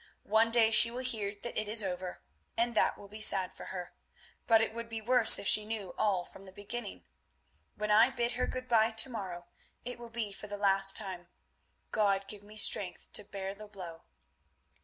One 0.23 0.49
day 0.49 0.71
she 0.71 0.89
will 0.89 1.03
hear 1.03 1.35
that 1.43 1.55
it 1.55 1.69
is 1.69 1.83
over, 1.83 2.23
and 2.57 2.73
that 2.73 2.97
will 2.97 3.07
be 3.07 3.21
sad 3.21 3.53
for 3.53 3.65
her, 3.65 3.93
but 4.47 4.59
it 4.59 4.73
would 4.73 4.89
be 4.89 4.99
worse 4.99 5.37
if 5.37 5.47
she 5.47 5.63
knew 5.63 5.93
all 5.95 6.25
from 6.25 6.45
the 6.47 6.51
beginning. 6.51 7.05
When 7.75 7.91
I 7.91 8.09
bid 8.09 8.31
her 8.31 8.47
good 8.47 8.67
bye 8.67 8.89
to 8.93 9.09
morrow, 9.11 9.45
it 9.85 9.99
will 9.99 10.09
be 10.09 10.33
for 10.33 10.47
the 10.47 10.57
last 10.57 10.95
time—God 10.95 12.25
give 12.27 12.41
me 12.41 12.57
strength 12.57 13.13
to 13.13 13.23
bear 13.23 13.53
the 13.53 13.67
blow. 13.67 14.05